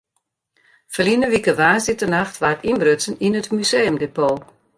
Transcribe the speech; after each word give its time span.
Ferline 0.93 1.27
wike 1.33 1.53
woansdeitenacht 1.59 2.35
waard 2.41 2.65
ynbrutsen 2.69 3.19
yn 3.25 3.37
it 3.39 3.47
museumdepot. 3.55 4.39